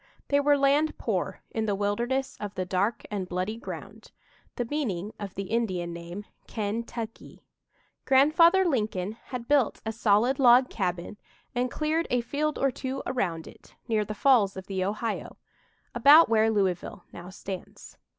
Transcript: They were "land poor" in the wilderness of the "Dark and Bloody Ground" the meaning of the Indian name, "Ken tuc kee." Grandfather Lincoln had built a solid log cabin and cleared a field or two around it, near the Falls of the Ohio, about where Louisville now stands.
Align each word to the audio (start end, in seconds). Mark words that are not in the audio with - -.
They 0.29 0.39
were 0.39 0.57
"land 0.57 0.97
poor" 0.97 1.41
in 1.51 1.67
the 1.67 1.75
wilderness 1.75 2.35
of 2.39 2.55
the 2.55 2.65
"Dark 2.65 3.03
and 3.11 3.29
Bloody 3.29 3.55
Ground" 3.57 4.09
the 4.55 4.65
meaning 4.65 5.13
of 5.19 5.35
the 5.35 5.43
Indian 5.43 5.93
name, 5.93 6.25
"Ken 6.47 6.81
tuc 6.83 7.13
kee." 7.13 7.43
Grandfather 8.05 8.65
Lincoln 8.65 9.11
had 9.25 9.47
built 9.47 9.79
a 9.85 9.91
solid 9.91 10.39
log 10.39 10.71
cabin 10.71 11.17
and 11.53 11.69
cleared 11.69 12.07
a 12.09 12.21
field 12.21 12.57
or 12.57 12.71
two 12.71 13.03
around 13.05 13.45
it, 13.47 13.75
near 13.87 14.03
the 14.03 14.15
Falls 14.15 14.57
of 14.57 14.65
the 14.65 14.83
Ohio, 14.83 15.37
about 15.93 16.29
where 16.29 16.49
Louisville 16.49 17.03
now 17.13 17.29
stands. 17.29 17.95